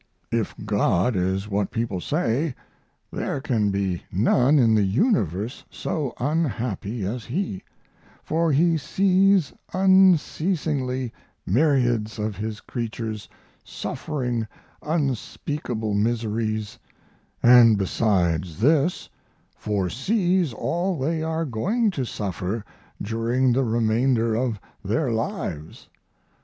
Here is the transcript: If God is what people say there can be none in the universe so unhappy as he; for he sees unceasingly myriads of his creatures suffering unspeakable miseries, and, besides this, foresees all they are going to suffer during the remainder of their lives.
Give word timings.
If 0.31 0.55
God 0.65 1.15
is 1.15 1.47
what 1.47 1.69
people 1.69 2.01
say 2.01 2.55
there 3.11 3.39
can 3.39 3.69
be 3.69 4.01
none 4.11 4.57
in 4.57 4.73
the 4.73 4.81
universe 4.81 5.63
so 5.69 6.15
unhappy 6.19 7.05
as 7.05 7.25
he; 7.25 7.61
for 8.23 8.51
he 8.51 8.77
sees 8.79 9.53
unceasingly 9.75 11.13
myriads 11.45 12.17
of 12.17 12.35
his 12.35 12.61
creatures 12.61 13.29
suffering 13.63 14.47
unspeakable 14.81 15.93
miseries, 15.93 16.79
and, 17.43 17.77
besides 17.77 18.59
this, 18.59 19.07
foresees 19.55 20.51
all 20.51 20.97
they 20.97 21.21
are 21.21 21.45
going 21.45 21.91
to 21.91 22.05
suffer 22.05 22.65
during 22.99 23.51
the 23.53 23.63
remainder 23.63 24.33
of 24.33 24.59
their 24.83 25.11
lives. 25.11 25.89